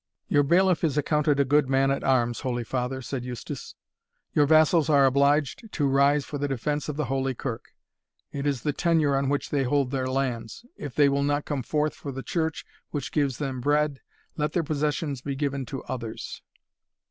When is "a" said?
1.39-1.45